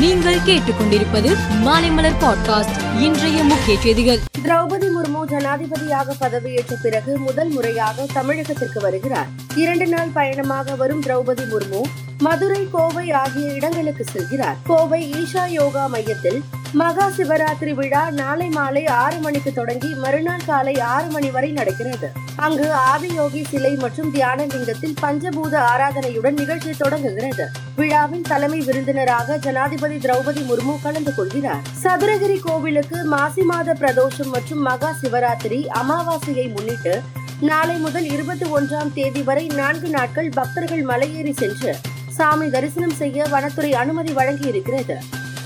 நீங்கள் 0.00 0.38
கேட்டுக்கொண்டிருப்பது 0.46 1.30
மாலைமலர் 1.64 2.18
பாட்காஸ்ட் 2.20 3.00
இன்றைய 3.00 3.44
முக்கிய 3.44 3.80
செய்திகள். 3.80 4.18
திரௌபதி 4.44 4.88
முர்மு 4.96 5.24
ஜனாதிபதியாக 5.28 6.14
பதவியேற்ற 6.20 6.74
பிறகு 6.82 7.18
முதல் 7.18 7.48
முறையாக 7.48 8.06
தமிழகத்திற்கு 8.14 8.80
வருகிறார். 8.80 9.26
இரண்டு 9.56 9.86
நாள் 9.86 10.08
பயணமாக 10.14 10.74
வரும் 10.74 11.02
திரௌபதி 11.02 11.44
முர்மு 11.52 11.82
மதுரை 12.18 12.68
கோவை 12.72 13.10
ஆகிய 13.12 13.52
இடங்களுக்கு 13.52 14.04
செல்கிறார். 14.12 14.56
கோவை 14.64 15.14
ஈஷா 15.14 15.46
யோகா 15.46 15.86
மையத்தில் 15.86 16.42
மகா 16.74 17.10
சிவராத்திரி 17.16 17.72
விழா 17.74 18.10
நாளை 18.10 18.48
மாலை 18.48 18.86
ஆறு 18.86 19.18
மணிக்கு 19.18 19.52
தொடங்கி 19.52 19.94
மறுநாள் 19.94 20.44
காலை 20.46 20.80
ஆறு 20.80 21.08
மணி 21.10 21.30
வரை 21.30 21.52
நடக்கிறது. 21.52 22.08
அங்கு 22.36 22.72
ஆதியோகி 22.72 23.44
சிலை 23.50 23.76
மற்றும் 23.76 24.10
தியான 24.10 24.46
லிங்கத்தில் 24.46 24.94
பஞ்சபூத 25.02 25.54
ஆராதனையுடன் 25.72 26.34
நிகழ்ச்சி 26.34 26.70
தொடங்குகிறது. 26.70 27.48
விழாவின் 27.76 28.22
தலைமை 28.22 28.60
விருந்தினராக 28.60 29.38
ஜனாதிபதி 29.38 29.96
திரௌபதி 29.96 30.42
முர்மு 30.50 30.82
கலந்து 30.82 31.14
கொள்கிறார். 31.14 31.62
சதுரகிரி 31.82 32.40
கோவிலுக்கு 32.40 33.04
மாசி 33.04 33.42
மாத 33.42 33.74
பிரதோஷம் 33.74 34.30
மற்றும் 34.30 34.62
மகா 34.62 34.92
சிவராத்திரி 35.02 35.68
அமாவாசையை 35.68 36.52
முன்னிட்டு 36.52 37.02
நாளை 37.40 37.76
முதல் 37.76 38.04
இருபத்தி 38.04 38.44
ஒன்றாம் 38.44 38.92
தேதி 38.92 39.22
வரை 39.22 39.46
நான்கு 39.46 39.88
நாட்கள் 39.88 40.30
பக்தர்கள் 40.30 40.82
மலையேறி 40.82 41.32
சென்று 41.32 41.76
சாமி 42.16 42.50
தரிசனம் 42.50 42.90
செய்ய 42.90 43.24
வனத்துறை 43.24 43.72
அனுமதி 43.72 44.12
வழங்கியிருக்கிறது. 44.12 44.96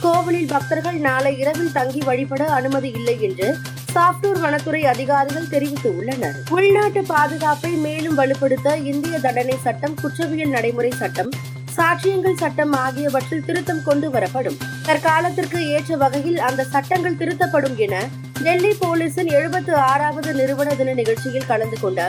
கோவிலில் 0.04 0.50
பக்தர்கள் 0.52 0.98
நாளை 1.06 1.32
இரவில் 1.38 1.72
தங்கி 1.72 2.00
வழிபட 2.08 2.42
அனுமதி 2.58 2.90
இல்லை 2.98 3.16
என்று 3.28 3.48
சாப்டூர் 3.94 4.40
வனத்துறை 4.44 4.82
அதிகாரிகள் 4.92 5.48
தெரிவித்துள்ளனர். 5.54 6.36
உள்நாட்டு 6.56 7.00
பாதுகாப்பை 7.12 7.72
மேலும் 7.86 8.18
வலுப்படுத்த 8.18 8.68
இந்திய 8.92 9.18
தண்டனை 9.18 9.56
சட்டம் 9.66 9.96
குற்றவியல் 10.02 10.54
நடைமுறை 10.56 10.92
சட்டம் 11.02 11.30
சாட்சியங்கள் 11.76 12.40
சட்டம் 12.42 12.72
ஆகியவற்றில் 12.72 13.44
திருத்தம் 13.44 13.84
கொண்டு 13.84 14.08
வரப்படும். 14.10 14.58
தற்காலத்திற்கு 14.88 15.60
ஏற்ற 15.74 15.96
வகையில் 15.96 16.40
அந்த 16.48 16.66
சட்டங்கள் 16.74 17.20
திருத்தப்படும் 17.20 17.76
என 17.86 17.94
டெல்லி 18.42 18.72
போலீசின் 18.80 19.30
எழுபத்து 19.38 19.72
ஆறாவது 19.90 20.30
நிறுவன 20.34 20.70
தின 20.74 20.92
நிகழ்ச்சியில் 21.00 21.48
கலந்து 21.50 21.76
கொண்ட 21.80 22.00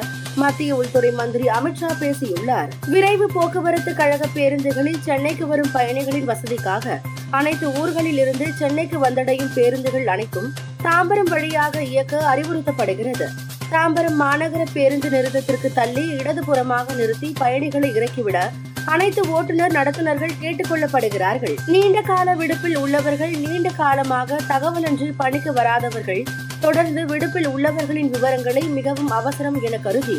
மத்திய 0.42 0.76
உள்துறை 0.76 1.12
மந்திரி 1.12 1.48
அமித்ஷா 1.58 1.90
பேசியுள்ளார். 2.00 2.70
விரைவு 2.94 3.28
போக்குவரத்து 3.34 3.94
கழக 3.94 4.24
பேருந்துகளில் 4.38 5.04
சென்னைக்கு 5.08 5.48
வரும் 5.48 5.74
பயணிகளின் 5.74 6.30
வசதிக்காக 6.32 7.00
அனைத்து 7.38 7.68
ஊர்களில் 7.80 8.18
இருந்து 8.18 8.46
சென்னைக்கு 8.60 8.98
வந்தடையும் 9.04 9.54
பேருந்துகள் 9.56 10.08
அனைத்தும் 10.08 10.50
தாம்பரம் 10.84 11.32
வழியாக 11.34 11.84
இயக்க 11.84 12.20
அறிவுறுத்தப்படுகிறது. 12.32 13.28
தாம்பரம் 13.72 14.18
மாநகர 14.22 14.64
பேருந்து 14.74 15.10
நிறுத்தத்திற்கு 15.10 15.70
தள்ளி 15.74 16.04
இடதுபுறமாக 16.20 16.96
நிறுத்தி 16.96 17.30
பயணிகளை 17.40 17.90
இறக்கிவிட 17.96 18.38
அனைத்து 18.86 19.22
ஓட்டுநர் 19.30 19.76
நடத்துனர்கள் 19.78 20.40
கேட்டுக்கொள்ளப்படுகிறார்கள். 20.42 21.56
நீண்ட 21.68 22.02
கால 22.02 22.36
விடுப்பில் 22.36 22.78
உள்ளவர்கள் 22.78 23.34
நீண்ட 23.44 23.70
காலமாக 23.70 24.40
தகவலன்றி 24.48 25.10
பணிக்கு 25.18 25.54
வராதவர்கள் 25.54 26.24
தொடர்ந்து 26.64 27.02
விடுப்பில் 27.06 27.48
உள்ளவர்களின் 27.48 28.10
விவரங்களை 28.10 28.64
மிகவும் 28.70 29.12
அவசரம் 29.12 29.58
என 29.64 29.78
கருதி 29.78 30.18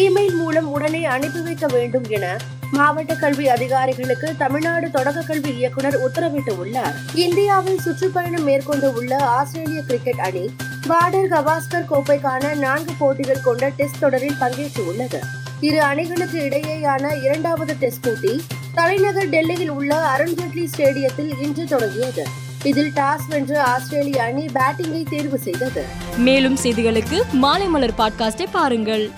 இமெயில் 0.00 0.36
மூலம் 0.36 0.68
உடனே 0.68 1.02
அனுப்பி 1.06 1.40
வைக்க 1.40 1.66
வேண்டும் 1.66 2.06
என 2.08 2.26
மாவட்ட 2.72 3.12
கல்வி 3.14 3.44
அதிகாரிகளுக்கு 3.48 4.28
தமிழ்நாடு 4.36 4.86
தொடக்க 4.90 5.20
கல்வி 5.22 5.52
இயக்குனர் 5.56 5.98
உத்தரவிட்டுள்ளார் 6.06 6.96
இந்தியாவில் 7.16 7.82
சுற்றுப்பயணம் 7.82 8.42
மேற்கொண்டு 8.42 8.88
உள்ள 8.92 9.12
ஆஸ்திரேலிய 9.36 9.82
கிரிக்கெட் 9.82 10.18
அணி 10.18 10.44
பார்டர் 10.88 11.30
கவாஸ்கர் 11.30 11.88
கோப்பைக்கான 11.90 12.54
நான்கு 12.56 12.94
போட்டிகள் 12.98 13.44
கொண்ட 13.44 13.70
டெஸ்ட் 13.76 13.98
தொடரில் 13.98 14.40
பங்கேற்றுள்ளது 14.40 15.20
இரு 15.60 15.78
அணிகளுக்கு 15.82 16.38
இடையேயான 16.48 17.04
இரண்டாவது 17.22 17.74
டெஸ்ட் 17.78 18.04
போட்டி 18.04 18.34
தலைநகர் 18.74 19.30
டெல்லியில் 19.30 19.70
உள்ள 19.70 19.92
அருண்ஜேட்லி 20.14 20.66
ஸ்டேடியத்தில் 20.72 21.32
இன்று 21.42 21.64
தொடங்கியது. 21.64 22.24
இதில் 22.66 22.90
டாஸ் 22.90 23.26
வென்று 23.28 23.60
ஆஸ்திரேலிய 23.60 24.22
அணி 24.22 24.46
பேட்டிங்கை 24.46 25.08
தேர்வு 25.08 25.38
செய்தது. 25.38 25.84
மேலும் 26.16 26.56
செய்திகளுக்கு 26.62 27.22
மாலை 27.32 27.66
மலர் 27.66 27.94
பாட்காஸ்டை 27.98 28.46
பாருங்கள். 28.52 29.10